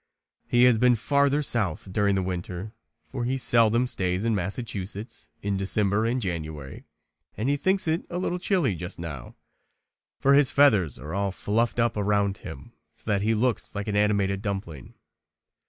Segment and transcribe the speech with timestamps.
[0.47, 2.73] He has been farther south during the winter,
[3.11, 6.85] for he seldom stays in Massachusetts in December and January
[7.37, 9.35] and he thinks it a little chilly just now,
[10.17, 13.95] for his feathers are all fluffed up around him so that he looks like an
[13.95, 14.95] animated dumpling.